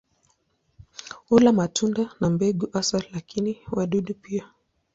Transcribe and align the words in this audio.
Hula 1.29 1.51
matunda 1.51 2.09
na 2.19 2.29
mbegu 2.29 2.67
hasa, 2.73 3.03
lakini 3.13 3.57
wadudu 3.71 4.13
pia. 4.13 4.47